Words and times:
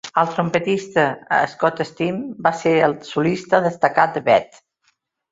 El 0.19 0.29
trompetista 0.35 1.01
Scott 1.51 1.83
Steen 1.89 2.17
va 2.47 2.51
ser 2.61 2.73
el 2.87 2.95
solista 3.09 3.59
destacat 3.67 4.17
de 4.17 4.25
Bette. 4.31 4.63